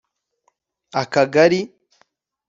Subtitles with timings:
[1.01, 1.59] Akagari